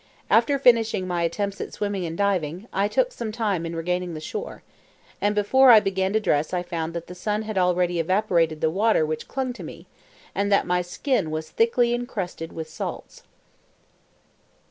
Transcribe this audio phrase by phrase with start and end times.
[0.31, 4.19] After finishing my attempts at swimming and diving, I took some time in regaining the
[4.19, 4.63] shore,
[5.21, 8.71] and before I began to dress I found that the sun had already evaporated the
[8.71, 9.85] water which clung to me,
[10.33, 13.21] and that my skin was thickly encrusted with salts.